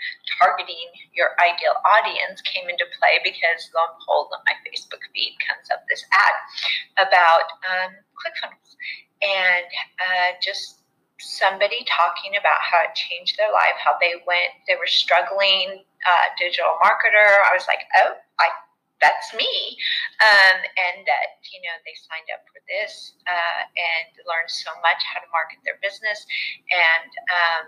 targeting 0.42 0.90
your 1.14 1.38
ideal 1.38 1.78
audience 1.86 2.42
came 2.42 2.68
into 2.74 2.86
play 2.98 3.22
because 3.24 3.70
lo 3.78 3.86
and 3.86 3.94
behold, 4.02 4.34
on 4.34 4.42
my 4.50 4.58
Facebook 4.66 5.06
feed 5.14 5.38
comes 5.46 5.70
up 5.70 5.86
this 5.86 6.02
ad 6.18 7.06
about 7.06 7.46
um, 7.70 7.94
ClickFunnels 8.18 8.74
and 9.22 9.70
uh, 10.02 10.34
just 10.42 10.82
somebody 11.20 11.86
talking 11.90 12.38
about 12.38 12.62
how 12.62 12.86
it 12.86 12.94
changed 12.94 13.38
their 13.38 13.52
life, 13.52 13.78
how 13.82 13.98
they 14.00 14.22
went, 14.26 14.54
they 14.68 14.76
were 14.76 14.90
struggling, 14.90 15.82
uh, 16.06 16.28
digital 16.38 16.78
marketer. 16.84 17.42
I 17.42 17.54
was 17.54 17.66
like, 17.68 17.86
oh, 18.04 18.14
I 18.40 18.48
that's 19.02 19.34
me. 19.38 19.78
Um, 20.22 20.58
and 20.58 21.06
that, 21.06 21.38
you 21.54 21.62
know, 21.62 21.76
they 21.86 21.94
signed 21.94 22.30
up 22.34 22.42
for 22.50 22.58
this 22.66 23.14
uh, 23.30 23.62
and 23.70 24.10
learned 24.26 24.50
so 24.50 24.74
much 24.82 25.02
how 25.06 25.22
to 25.22 25.30
market 25.30 25.62
their 25.66 25.78
business. 25.86 26.26
And 26.74 27.12
um, 27.30 27.66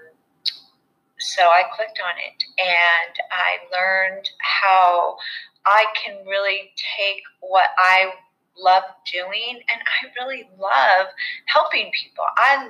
so 1.20 1.44
I 1.44 1.70
clicked 1.76 2.02
on 2.02 2.16
it 2.18 2.40
and 2.58 3.14
I 3.30 3.62
learned 3.70 4.26
how 4.40 5.18
I 5.66 5.86
can 5.94 6.26
really 6.26 6.72
take 6.98 7.22
what 7.42 7.70
I 7.78 8.14
love 8.58 8.84
doing 9.12 9.62
and 9.70 9.80
I 9.86 10.10
really 10.20 10.50
love 10.58 11.08
helping 11.46 11.92
people. 11.94 12.26
I 12.38 12.70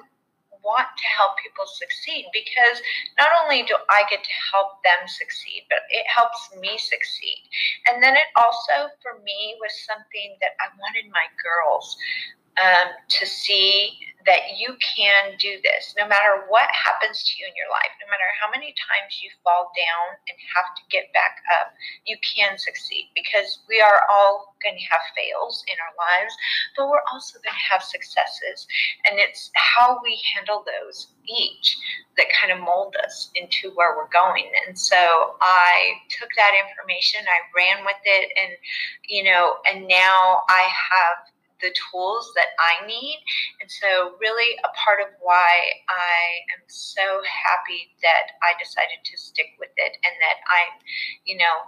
want 0.64 0.88
to 0.98 1.08
help 1.08 1.38
people 1.40 1.66
succeed 1.68 2.26
because 2.34 2.82
not 3.18 3.30
only 3.44 3.64
do 3.64 3.76
I 3.90 4.04
get 4.10 4.24
to 4.24 4.36
help 4.52 4.84
them 4.84 5.08
succeed, 5.08 5.66
but 5.70 5.80
it 5.90 6.06
helps 6.08 6.50
me 6.60 6.78
succeed. 6.78 7.44
And 7.88 8.02
then 8.04 8.16
it 8.16 8.28
also, 8.36 8.92
for 9.02 9.22
me, 9.24 9.56
was 9.60 9.72
something 9.88 10.36
that 10.42 10.56
I 10.60 10.72
wanted 10.80 11.12
my 11.12 11.28
girls 11.40 11.98
um, 12.60 12.92
to 13.20 13.26
see 13.26 13.98
that 14.26 14.60
you 14.60 14.76
can 14.84 15.40
do 15.40 15.60
this 15.64 15.96
no 15.96 16.04
matter 16.08 16.44
what 16.52 16.68
happens 16.76 17.24
to 17.24 17.32
you 17.40 17.48
in 17.48 17.56
your 17.56 17.72
life, 17.72 17.92
no 18.04 18.08
matter 18.12 18.28
how 18.36 18.52
many 18.52 18.76
times 18.76 19.24
you 19.24 19.32
fall 19.44 19.72
down 19.76 20.20
and 20.28 20.36
have 20.52 20.76
to 20.76 20.84
get 20.92 21.08
back 21.16 21.40
up, 21.62 21.72
you 22.04 22.20
can 22.20 22.60
succeed 22.60 23.08
because 23.16 23.64
we 23.72 23.80
are 23.80 24.04
all 24.12 24.56
going 24.60 24.76
to 24.76 24.90
have 24.92 25.04
fails 25.16 25.64
in 25.72 25.78
our 25.80 25.96
lives, 25.96 26.36
but 26.76 26.92
we're 26.92 27.06
also 27.12 27.40
going 27.40 27.56
to 27.56 27.68
have 27.72 27.80
successes. 27.80 28.68
And 29.08 29.20
it's 29.20 29.52
how 29.56 30.04
we 30.04 30.20
handle 30.36 30.68
those 30.68 31.16
each 31.24 31.78
that 32.18 32.28
kind 32.36 32.52
of 32.52 32.60
mold 32.60 32.96
us 33.04 33.32
into 33.36 33.72
where 33.76 33.96
we're 33.96 34.12
going. 34.12 34.52
And 34.68 34.78
so 34.78 35.40
I 35.40 35.96
took 36.10 36.30
that 36.36 36.52
information, 36.60 37.24
I 37.24 37.40
ran 37.56 37.86
with 37.86 38.02
it, 38.04 38.36
and, 38.36 38.52
you 39.08 39.24
know, 39.24 39.64
and 39.72 39.88
now 39.88 40.44
I 40.50 40.68
have 40.68 41.32
the 41.62 41.74
tools 41.92 42.32
that 42.36 42.56
I 42.58 42.86
need. 42.86 43.20
And 43.62 43.70
so, 43.70 44.16
really, 44.20 44.58
a 44.64 44.72
part 44.78 45.00
of 45.02 45.14
why 45.20 45.84
I 45.90 46.44
am 46.56 46.64
so 46.68 47.22
happy 47.24 47.92
that 48.02 48.36
I 48.42 48.58
decided 48.58 49.04
to 49.04 49.16
stick 49.18 49.56
with 49.60 49.74
it 49.78 49.94
and 50.04 50.16
that 50.20 50.38
I'm, 50.48 50.72
you 51.26 51.38
know, 51.38 51.68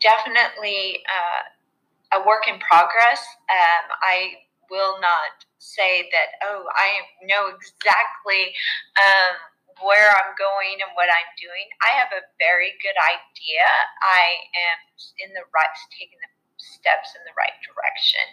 definitely 0.00 1.02
uh, 1.08 2.20
a 2.20 2.26
work 2.26 2.48
in 2.48 2.58
progress. 2.58 3.22
Um, 3.50 3.86
I 4.02 4.46
will 4.70 5.00
not 5.00 5.46
say 5.58 6.08
that, 6.10 6.38
oh, 6.46 6.66
I 6.74 7.02
know 7.26 7.50
exactly. 7.54 8.54
Um, 8.96 9.36
where 9.84 10.08
I'm 10.08 10.32
going 10.40 10.80
and 10.80 10.92
what 10.96 11.12
I'm 11.12 11.32
doing. 11.36 11.68
I 11.84 11.92
have 12.00 12.08
a 12.16 12.24
very 12.40 12.72
good 12.80 12.96
idea. 12.96 13.66
I 14.00 14.24
am 14.72 14.78
in 15.20 15.36
the 15.36 15.44
right, 15.52 15.76
taking 15.92 16.16
the 16.16 16.32
steps 16.76 17.16
in 17.16 17.24
the 17.24 17.34
right 17.34 17.56
direction. 17.64 18.26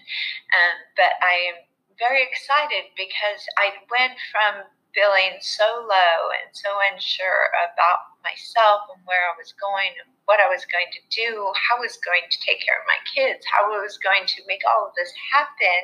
Um, 0.51 0.75
but 1.00 1.15
I 1.23 1.55
am 1.55 1.57
very 1.95 2.25
excited 2.27 2.91
because 3.00 3.41
I 3.55 3.71
went 3.88 4.19
from 4.29 4.67
feeling 4.91 5.41
so 5.41 5.65
low 5.89 6.17
and 6.38 6.53
so 6.53 6.69
unsure 6.93 7.50
about 7.57 8.13
myself 8.21 8.91
and 8.93 9.01
where 9.09 9.25
I 9.25 9.33
was 9.39 9.55
going 9.57 9.97
what 10.25 10.39
I 10.39 10.47
was 10.47 10.63
going 10.63 10.88
to 10.95 11.03
do, 11.12 11.51
how 11.51 11.75
I 11.75 11.83
was 11.83 12.00
going 12.00 12.23
to 12.31 12.39
take 12.39 12.63
care 12.63 12.79
of 12.79 12.88
my 12.88 13.00
kids, 13.12 13.43
how 13.43 13.67
I 13.67 13.83
was 13.83 14.00
going 14.00 14.23
to 14.23 14.39
make 14.47 14.62
all 14.63 14.88
of 14.88 14.95
this 14.95 15.12
happen, 15.31 15.81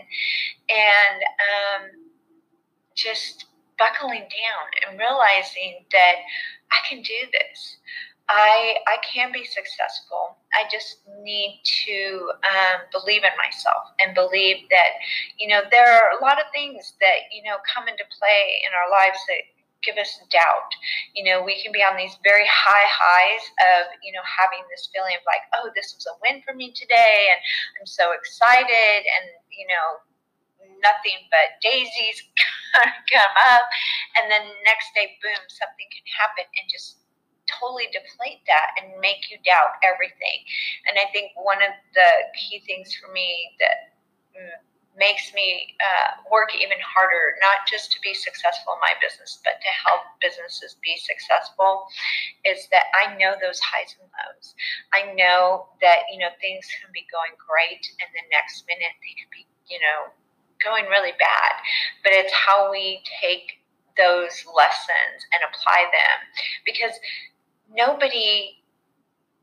and 0.71 1.19
um, 1.43 1.83
just 2.95 3.51
buckling 3.77 4.27
down 4.31 4.65
and 4.87 4.99
realizing 4.99 5.83
that 5.91 6.23
I 6.71 6.79
can 6.87 7.01
do 7.01 7.19
this. 7.31 7.77
I 8.29 8.77
I 8.85 8.97
can 9.01 9.33
be 9.33 9.43
successful. 9.43 10.37
I 10.53 10.69
just 10.71 11.01
need 11.25 11.61
to 11.65 12.29
um, 12.45 12.85
believe 12.93 13.25
in 13.25 13.33
myself 13.41 13.89
and 13.97 14.13
believe 14.13 14.69
that 14.69 15.01
you 15.37 15.49
know 15.49 15.65
there 15.73 15.89
are 15.89 16.13
a 16.13 16.21
lot 16.21 16.37
of 16.37 16.45
things 16.53 16.93
that 17.01 17.25
you 17.33 17.41
know 17.41 17.57
come 17.65 17.89
into 17.89 18.05
play 18.13 18.61
in 18.61 18.71
our 18.77 18.89
lives 18.93 19.17
that 19.27 19.41
give 19.81 19.97
us 19.97 20.19
doubt. 20.29 20.71
You 21.15 21.23
know, 21.23 21.41
we 21.41 21.57
can 21.63 21.71
be 21.71 21.81
on 21.81 21.97
these 21.97 22.19
very 22.21 22.45
high 22.45 22.89
highs 22.89 23.45
of 23.73 23.89
you 24.05 24.13
know 24.13 24.23
having 24.23 24.61
this 24.69 24.93
feeling 24.93 25.17
of 25.17 25.25
like, 25.25 25.43
oh, 25.57 25.73
this 25.73 25.97
was 25.97 26.05
a 26.05 26.15
win 26.21 26.45
for 26.45 26.53
me 26.53 26.69
today, 26.69 27.33
and 27.33 27.41
I'm 27.81 27.89
so 27.89 28.13
excited, 28.13 29.01
and 29.09 29.25
you 29.49 29.65
know 29.65 30.05
nothing 30.85 31.19
but 31.33 31.59
daisies 31.59 32.23
come 33.11 33.35
up 33.51 33.65
and 34.15 34.31
then 34.31 34.47
next 34.63 34.87
day 34.95 35.17
boom 35.19 35.39
something 35.51 35.87
can 35.91 36.07
happen 36.07 36.45
and 36.55 36.67
just 36.71 36.98
totally 37.57 37.89
deplete 37.89 38.45
that 38.45 38.77
and 38.77 38.99
make 39.01 39.29
you 39.33 39.37
doubt 39.41 39.81
everything. 39.81 40.45
And 40.85 41.01
I 41.01 41.09
think 41.11 41.33
one 41.33 41.61
of 41.61 41.73
the 41.97 42.09
key 42.37 42.61
things 42.65 42.93
for 42.93 43.11
me 43.11 43.57
that 43.57 43.97
mm, 44.37 44.57
makes 44.99 45.31
me 45.33 45.73
uh, 45.79 46.19
work 46.27 46.51
even 46.53 46.77
harder, 46.83 47.39
not 47.39 47.63
just 47.65 47.89
to 47.95 47.99
be 48.03 48.13
successful 48.13 48.75
in 48.75 48.83
my 48.83 48.93
business, 48.99 49.39
but 49.47 49.57
to 49.63 49.71
help 49.71 50.03
businesses 50.19 50.75
be 50.83 50.99
successful, 50.99 51.87
is 52.43 52.67
that 52.69 52.91
I 52.91 53.15
know 53.15 53.39
those 53.39 53.63
highs 53.63 53.95
and 53.95 54.11
lows. 54.11 54.53
I 54.91 55.15
know 55.15 55.71
that, 55.79 56.11
you 56.11 56.19
know, 56.19 56.35
things 56.43 56.67
can 56.83 56.91
be 56.91 57.07
going 57.07 57.33
great 57.39 57.81
and 58.03 58.09
the 58.11 58.27
next 58.29 58.67
minute 58.67 58.93
they 58.99 59.15
can 59.15 59.31
be, 59.31 59.47
you 59.71 59.79
know, 59.79 60.11
going 60.59 60.91
really 60.91 61.15
bad. 61.15 61.53
But 62.03 62.11
it's 62.11 62.35
how 62.35 62.67
we 62.67 62.99
take 63.23 63.59
those 63.95 64.47
lessons 64.55 65.19
and 65.35 65.43
apply 65.47 65.87
them 65.91 66.17
because 66.63 66.95
nobody 67.73 68.63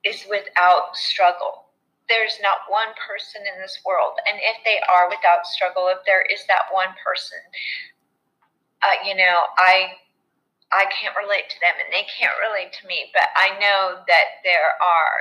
is 0.05 0.25
without 0.29 0.95
struggle. 0.97 1.67
There's 2.09 2.39
not 2.41 2.71
one 2.71 2.95
person 2.95 3.43
in 3.43 3.61
this 3.61 3.83
world, 3.85 4.15
and 4.31 4.39
if 4.39 4.63
they 4.63 4.79
are 4.87 5.11
without 5.11 5.47
struggle, 5.47 5.91
if 5.91 5.99
there 6.07 6.23
is 6.31 6.47
that 6.47 6.71
one 6.71 6.95
person, 7.03 7.43
uh, 8.83 9.03
you 9.03 9.17
know, 9.19 9.51
I 9.59 9.99
I 10.71 10.87
can't 10.95 11.15
relate 11.19 11.51
to 11.51 11.59
them, 11.59 11.75
and 11.83 11.91
they 11.91 12.07
can't 12.07 12.35
relate 12.47 12.71
to 12.79 12.87
me. 12.87 13.11
But 13.15 13.31
I 13.35 13.59
know 13.59 14.03
that 14.07 14.43
there 14.47 14.79
are 14.79 15.15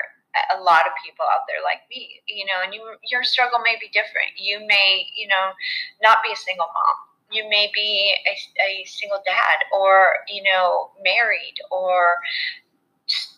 a 0.54 0.62
lot 0.62 0.86
of 0.86 0.94
people 1.02 1.26
out 1.26 1.48
there 1.48 1.64
like 1.64 1.88
me, 1.90 2.22
you 2.28 2.46
know, 2.46 2.60
and 2.64 2.74
you, 2.74 2.84
your 3.10 3.24
struggle 3.24 3.60
may 3.64 3.78
be 3.80 3.88
different. 3.90 4.36
You 4.38 4.62
may, 4.68 5.08
you 5.16 5.28
know, 5.28 5.56
not 6.04 6.20
be 6.26 6.34
a 6.34 6.36
single 6.36 6.68
mom. 6.68 6.98
You 7.32 7.50
may 7.50 7.72
be 7.74 8.14
a, 8.30 8.34
a 8.62 8.86
single 8.86 9.22
dad, 9.26 9.66
or 9.74 10.22
you 10.30 10.44
know, 10.44 10.92
married, 11.02 11.58
or 11.72 12.22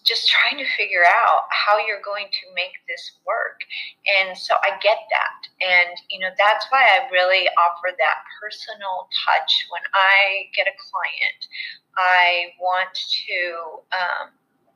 just 0.08 0.32
trying 0.32 0.56
to 0.56 0.68
figure 0.80 1.04
out 1.04 1.52
how 1.52 1.76
you're 1.84 2.02
going 2.02 2.32
to 2.32 2.46
make 2.56 2.72
this 2.88 3.20
work. 3.28 3.60
And 4.08 4.32
so 4.32 4.56
I 4.64 4.80
get 4.80 5.04
that. 5.12 5.40
And, 5.60 6.00
you 6.08 6.24
know, 6.24 6.32
that's 6.40 6.64
why 6.72 6.80
I 6.80 7.12
really 7.12 7.52
offer 7.60 7.92
that 7.92 8.18
personal 8.40 9.12
touch 9.28 9.52
when 9.68 9.84
I 9.92 10.48
get 10.56 10.72
a 10.72 10.76
client. 10.80 11.42
I 12.00 12.56
want 12.56 12.96
to 12.96 13.84
um, 13.92 14.26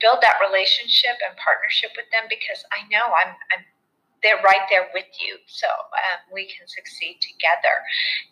build 0.03 0.19
that 0.19 0.43
relationship 0.43 1.15
and 1.23 1.31
partnership 1.39 1.95
with 1.95 2.11
them 2.11 2.27
because 2.27 2.59
I 2.75 2.83
know 2.91 3.15
I'm, 3.15 3.31
I'm 3.55 3.63
they're 4.23 4.41
right 4.45 4.65
there 4.69 4.89
with 4.93 5.09
you. 5.17 5.37
So 5.49 5.67
um, 5.67 6.19
we 6.29 6.45
can 6.45 6.69
succeed 6.69 7.17
together 7.21 7.73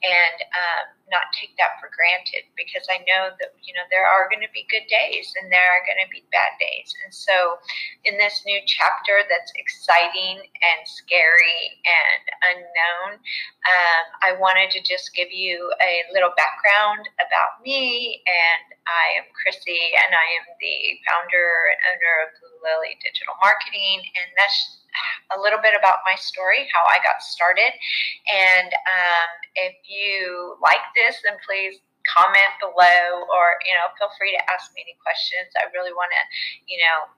and 0.05 0.37
um, 0.53 0.85
not 1.09 1.33
take 1.33 1.57
that 1.57 1.81
for 1.81 1.89
granted 1.89 2.45
because 2.53 2.85
I 2.89 3.01
know 3.09 3.33
that, 3.41 3.57
you 3.65 3.73
know, 3.73 3.85
there 3.89 4.05
are 4.05 4.29
going 4.29 4.45
to 4.45 4.53
be 4.53 4.69
good 4.69 4.85
days 4.85 5.33
and 5.41 5.49
there 5.49 5.65
are 5.65 5.83
going 5.85 6.01
to 6.01 6.09
be 6.13 6.21
bad 6.29 6.53
days. 6.61 6.93
And 7.01 7.11
so 7.13 7.57
in 8.05 8.21
this 8.21 8.45
new 8.45 8.61
chapter 8.69 9.25
that's 9.25 9.49
exciting 9.57 10.45
and 10.45 10.79
scary 10.85 11.81
and 11.81 12.23
unknown, 12.53 13.09
um, 13.65 14.05
I 14.21 14.37
wanted 14.37 14.69
to 14.77 14.81
just 14.85 15.17
give 15.17 15.33
you 15.33 15.73
a 15.81 16.05
little 16.13 16.33
background 16.37 17.09
about 17.17 17.65
me. 17.65 18.21
And 18.29 18.77
I 18.85 19.17
am 19.17 19.25
Chrissy 19.33 19.97
and 20.05 20.13
I 20.13 20.27
am 20.37 20.45
the 20.61 20.77
founder 21.09 21.49
and 21.73 21.97
owner 21.97 22.15
of 22.25 22.29
Blue 22.37 22.57
Lily 22.61 22.93
Digital 23.01 23.33
Marketing. 23.41 24.05
And 24.05 24.29
that's 24.37 24.78
a 25.35 25.37
little 25.39 25.59
bit 25.61 25.77
about 25.77 26.05
my 26.05 26.15
story, 26.17 26.67
how 26.73 26.83
I 26.85 26.97
got 27.05 27.21
started. 27.21 27.71
And 28.29 28.71
um, 28.73 29.29
if 29.55 29.75
you 29.85 30.57
like 30.61 30.83
this, 30.95 31.21
then 31.23 31.37
please 31.45 31.79
comment 32.07 32.53
below 32.57 33.29
or, 33.29 33.59
you 33.67 33.75
know, 33.77 33.91
feel 33.99 34.09
free 34.17 34.33
to 34.33 34.41
ask 34.49 34.73
me 34.73 34.81
any 34.81 34.97
questions. 35.01 35.53
I 35.59 35.69
really 35.75 35.93
want 35.93 36.09
to, 36.09 36.23
you 36.65 36.79
know, 36.81 37.11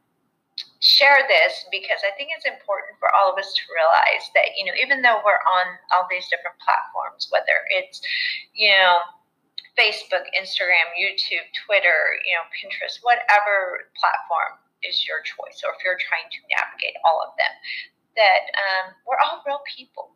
share 0.81 1.23
this 1.29 1.63
because 1.71 2.01
I 2.03 2.11
think 2.17 2.33
it's 2.33 2.49
important 2.49 2.97
for 2.97 3.13
all 3.13 3.31
of 3.31 3.37
us 3.37 3.53
to 3.53 3.63
realize 3.71 4.25
that, 4.33 4.57
you 4.57 4.65
know, 4.65 4.75
even 4.81 5.05
though 5.05 5.21
we're 5.23 5.39
on 5.61 5.77
all 5.93 6.09
these 6.09 6.27
different 6.27 6.57
platforms, 6.59 7.29
whether 7.29 7.63
it's, 7.71 8.01
you 8.57 8.73
know, 8.73 8.99
Facebook, 9.79 10.27
Instagram, 10.35 10.91
YouTube, 10.99 11.47
Twitter, 11.63 12.19
you 12.27 12.35
know, 12.35 12.43
Pinterest, 12.51 12.99
whatever 13.07 13.87
platform 13.95 14.59
is 14.83 15.05
your 15.07 15.21
choice, 15.21 15.61
or 15.65 15.73
if 15.75 15.83
you're 15.83 15.99
trying 15.99 16.29
to 16.29 16.39
navigate 16.51 16.97
all 17.05 17.21
of 17.21 17.33
them, 17.37 17.53
that 18.15 18.43
um, 18.57 18.85
we're 19.07 19.21
all 19.21 19.43
real 19.45 19.61
people. 19.65 20.15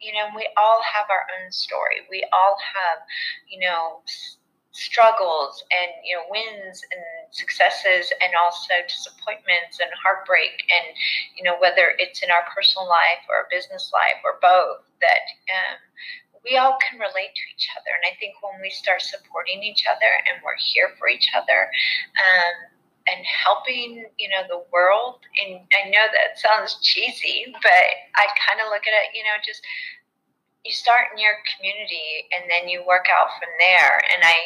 You 0.00 0.16
know, 0.16 0.32
we 0.32 0.48
all 0.56 0.80
have 0.80 1.12
our 1.12 1.28
own 1.36 1.52
story. 1.52 2.08
We 2.08 2.24
all 2.32 2.56
have, 2.56 3.04
you 3.48 3.60
know, 3.60 4.00
struggles 4.72 5.64
and 5.74 5.90
you 6.06 6.14
know 6.14 6.22
wins 6.30 6.78
and 6.94 7.02
successes 7.34 8.14
and 8.22 8.30
also 8.38 8.70
disappointments 8.86 9.82
and 9.82 9.90
heartbreak 9.98 10.62
and 10.70 10.94
you 11.34 11.42
know 11.42 11.58
whether 11.58 11.98
it's 11.98 12.22
in 12.22 12.30
our 12.30 12.46
personal 12.54 12.86
life 12.86 13.22
or 13.26 13.50
business 13.50 13.90
life 13.90 14.22
or 14.22 14.38
both 14.38 14.86
that 15.02 15.26
um, 15.50 15.78
we 16.46 16.54
all 16.54 16.78
can 16.78 17.02
relate 17.02 17.34
to 17.34 17.44
each 17.50 17.66
other 17.74 17.90
and 17.98 18.06
i 18.06 18.14
think 18.22 18.38
when 18.46 18.62
we 18.62 18.70
start 18.70 19.02
supporting 19.02 19.58
each 19.58 19.90
other 19.90 20.12
and 20.30 20.38
we're 20.46 20.58
here 20.70 20.94
for 21.02 21.10
each 21.10 21.26
other 21.34 21.66
um, 22.22 22.70
and 23.10 23.24
helping 23.26 24.06
you 24.18 24.28
know 24.28 24.42
the 24.48 24.62
world. 24.72 25.20
And 25.42 25.60
i 25.74 25.90
know 25.90 26.06
that 26.12 26.38
sounds 26.38 26.78
cheesy 26.82 27.50
but 27.62 27.86
i 28.16 28.24
kind 28.48 28.60
of 28.62 28.70
look 28.70 28.86
at 28.86 28.94
it 28.94 29.14
you 29.14 29.24
know 29.24 29.36
just 29.44 29.62
you 30.64 30.72
start 30.72 31.08
in 31.12 31.18
your 31.18 31.40
community 31.56 32.28
and 32.36 32.44
then 32.50 32.68
you 32.68 32.84
work 32.84 33.08
out 33.08 33.32
from 33.40 33.48
there. 33.58 33.96
And 34.14 34.22
i 34.24 34.36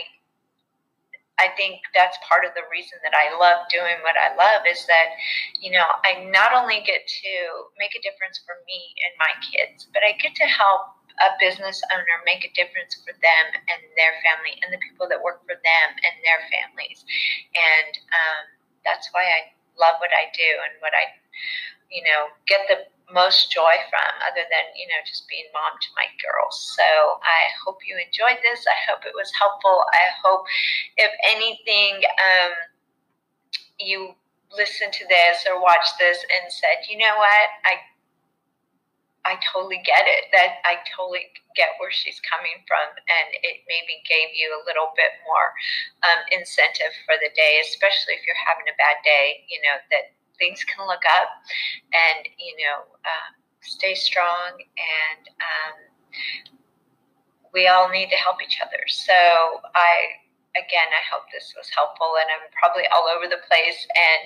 i 1.42 1.50
think 1.58 1.82
that's 1.94 2.14
part 2.22 2.46
of 2.46 2.54
the 2.54 2.62
reason 2.70 2.94
that 3.02 3.10
i 3.10 3.26
love 3.34 3.66
doing 3.66 3.98
what 4.06 4.14
i 4.14 4.30
love 4.38 4.62
is 4.70 4.86
that 4.86 5.18
you 5.58 5.70
know 5.74 5.82
i 6.06 6.22
not 6.30 6.54
only 6.54 6.78
get 6.86 7.02
to 7.10 7.34
make 7.74 7.90
a 7.98 8.02
difference 8.06 8.38
for 8.46 8.54
me 8.70 8.94
and 9.02 9.12
my 9.18 9.34
kids 9.42 9.90
but 9.90 10.06
i 10.06 10.14
get 10.22 10.30
to 10.38 10.46
help 10.46 10.93
a 11.22 11.38
business 11.38 11.78
owner 11.94 12.18
make 12.26 12.42
a 12.42 12.52
difference 12.58 12.98
for 13.02 13.14
them 13.22 13.44
and 13.54 13.80
their 13.94 14.14
family 14.26 14.58
and 14.62 14.74
the 14.74 14.82
people 14.82 15.06
that 15.06 15.22
work 15.22 15.42
for 15.46 15.54
them 15.54 15.88
and 16.02 16.14
their 16.26 16.42
families. 16.50 17.06
And 17.54 17.92
um, 18.10 18.42
that's 18.82 19.10
why 19.14 19.22
I 19.22 19.54
love 19.78 20.02
what 20.02 20.10
I 20.10 20.30
do 20.34 20.50
and 20.66 20.74
what 20.82 20.94
I, 20.94 21.10
you 21.90 22.02
know, 22.02 22.34
get 22.50 22.66
the 22.66 22.90
most 23.12 23.52
joy 23.52 23.78
from 23.92 24.10
other 24.26 24.42
than, 24.48 24.64
you 24.74 24.88
know, 24.90 24.98
just 25.06 25.28
being 25.28 25.46
mom 25.54 25.76
to 25.78 25.90
my 25.94 26.08
girls. 26.18 26.56
So 26.74 26.86
I 27.22 27.42
hope 27.62 27.78
you 27.86 27.94
enjoyed 27.94 28.40
this. 28.42 28.66
I 28.66 28.78
hope 28.90 29.06
it 29.06 29.14
was 29.14 29.30
helpful. 29.38 29.84
I 29.92 30.10
hope, 30.24 30.48
if 30.96 31.12
anything, 31.30 32.02
um, 32.02 32.52
you 33.78 34.14
listened 34.50 34.92
to 34.94 35.06
this 35.06 35.44
or 35.50 35.60
watched 35.60 35.98
this 35.98 36.18
and 36.22 36.50
said, 36.50 36.86
you 36.88 36.98
know 36.98 37.14
what, 37.18 37.48
I 37.66 37.78
I 39.24 39.40
totally 39.40 39.80
get 39.84 40.04
it. 40.04 40.28
That 40.32 40.60
I 40.68 40.84
totally 40.84 41.32
get 41.56 41.76
where 41.80 41.92
she's 41.92 42.20
coming 42.24 42.60
from, 42.68 42.92
and 42.92 43.28
it 43.40 43.64
maybe 43.68 44.04
gave 44.04 44.36
you 44.36 44.52
a 44.52 44.64
little 44.68 44.92
bit 44.96 45.16
more 45.24 45.48
um, 46.04 46.20
incentive 46.28 46.92
for 47.08 47.16
the 47.16 47.32
day, 47.32 47.60
especially 47.64 48.20
if 48.20 48.22
you're 48.28 48.44
having 48.44 48.68
a 48.68 48.76
bad 48.76 49.00
day. 49.04 49.44
You 49.48 49.64
know 49.64 49.76
that 49.90 50.12
things 50.36 50.60
can 50.64 50.84
look 50.86 51.04
up, 51.20 51.28
and 51.92 52.28
you 52.36 52.54
know 52.64 52.84
uh, 53.04 53.30
stay 53.64 53.96
strong, 53.96 54.60
and 54.60 55.22
um, 55.40 55.76
we 57.52 57.68
all 57.68 57.88
need 57.88 58.10
to 58.10 58.20
help 58.20 58.42
each 58.42 58.60
other. 58.60 58.82
So 58.88 59.16
I 59.72 60.23
again, 60.54 60.90
I 60.90 61.02
hope 61.10 61.26
this 61.30 61.54
was 61.58 61.70
helpful. 61.70 62.18
And 62.18 62.28
I'm 62.30 62.46
probably 62.54 62.86
all 62.94 63.06
over 63.10 63.26
the 63.26 63.42
place 63.46 63.80
and 63.90 64.20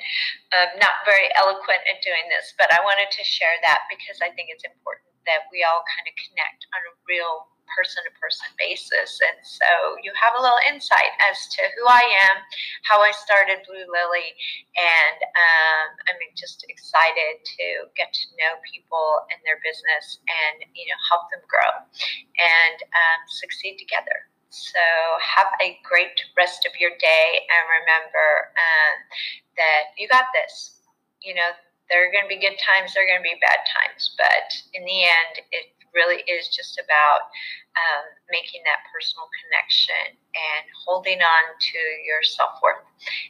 um, 0.56 0.70
not 0.80 1.04
very 1.08 1.28
eloquent 1.36 1.82
at 1.88 2.04
doing 2.04 2.24
this, 2.32 2.52
but 2.56 2.72
I 2.72 2.80
wanted 2.84 3.08
to 3.12 3.22
share 3.24 3.56
that 3.64 3.88
because 3.88 4.20
I 4.20 4.32
think 4.32 4.52
it's 4.52 4.64
important 4.64 5.08
that 5.28 5.48
we 5.52 5.60
all 5.64 5.84
kind 5.84 6.08
of 6.08 6.14
connect 6.16 6.64
on 6.72 6.80
a 6.88 6.92
real 7.04 7.52
person 7.68 8.00
to 8.08 8.12
person 8.16 8.48
basis. 8.56 9.20
And 9.20 9.38
so 9.44 9.68
you 10.00 10.08
have 10.16 10.32
a 10.34 10.42
little 10.42 10.58
insight 10.72 11.12
as 11.28 11.36
to 11.52 11.60
who 11.76 11.84
I 11.84 12.00
am, 12.32 12.40
how 12.88 13.04
I 13.04 13.12
started 13.12 13.60
Blue 13.68 13.84
Lily, 13.84 14.32
and 14.72 15.18
um, 15.20 15.88
I'm 16.08 16.18
just 16.32 16.64
excited 16.68 17.44
to 17.44 17.66
get 17.92 18.08
to 18.08 18.24
know 18.40 18.56
people 18.64 19.28
and 19.28 19.38
their 19.44 19.60
business 19.60 20.24
and, 20.24 20.64
you 20.72 20.88
know, 20.88 20.98
help 21.12 21.28
them 21.28 21.44
grow 21.44 21.72
and 22.40 22.78
um, 22.80 23.20
succeed 23.28 23.76
together. 23.76 24.32
So 24.50 24.80
have 25.20 25.52
a 25.60 25.78
great 25.84 26.16
rest 26.36 26.64
of 26.64 26.72
your 26.80 26.96
day 26.96 27.28
and 27.48 27.62
remember 27.84 28.28
um, 28.56 28.94
that 29.56 29.92
you 29.96 30.08
got 30.08 30.32
this. 30.32 30.80
You 31.20 31.34
know, 31.34 31.52
there 31.90 32.04
are 32.04 32.12
going 32.12 32.24
to 32.24 32.32
be 32.32 32.40
good 32.40 32.56
times, 32.60 32.92
there 32.92 33.04
are 33.04 33.10
going 33.10 33.20
to 33.20 33.28
be 33.28 33.40
bad 33.40 33.64
times, 33.68 34.16
but 34.16 34.48
in 34.72 34.84
the 34.84 35.04
end, 35.04 35.44
it 35.52 35.72
really 35.96 36.24
is 36.28 36.48
just 36.48 36.80
about 36.80 37.32
um, 37.76 38.04
making 38.30 38.60
that 38.64 38.84
personal 38.92 39.28
connection 39.44 40.16
and 40.16 40.64
holding 40.84 41.20
on 41.20 41.44
to 41.56 41.80
your 42.04 42.22
self 42.22 42.60
worth 42.62 42.84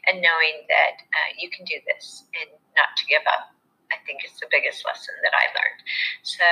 and 0.07 0.23
knowing 0.23 0.67
that 0.67 1.03
uh, 1.15 1.31
you 1.39 1.51
can 1.51 1.65
do 1.67 1.79
this 1.87 2.27
and 2.35 2.51
not 2.75 2.95
to 2.99 3.07
give 3.07 3.23
up. 3.27 3.58
Think 4.09 4.25
is 4.25 4.41
the 4.41 4.49
biggest 4.49 4.89
lesson 4.89 5.13
that 5.21 5.37
I 5.37 5.53
learned. 5.53 5.85
So 6.25 6.49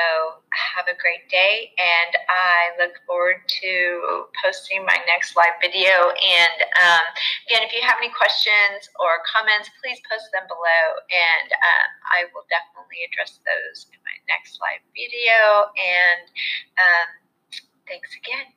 have 0.53 0.92
a 0.92 0.97
great 1.01 1.25
day, 1.33 1.73
and 1.81 2.12
I 2.29 2.77
look 2.77 3.01
forward 3.09 3.40
to 3.49 4.29
posting 4.45 4.85
my 4.85 5.01
next 5.09 5.33
live 5.40 5.57
video. 5.64 6.12
And 6.12 6.59
um, 6.85 7.01
again, 7.49 7.64
if 7.64 7.73
you 7.73 7.81
have 7.81 7.97
any 7.97 8.12
questions 8.12 8.92
or 9.01 9.25
comments, 9.25 9.73
please 9.81 9.97
post 10.05 10.29
them 10.37 10.45
below, 10.53 10.85
and 11.09 11.49
um, 11.49 11.88
I 12.12 12.29
will 12.37 12.45
definitely 12.53 13.09
address 13.09 13.40
those 13.49 13.88
in 13.88 14.05
my 14.05 14.21
next 14.29 14.61
live 14.61 14.85
video. 14.92 15.73
And 15.81 16.29
um, 16.77 17.09
thanks 17.88 18.12
again. 18.21 18.53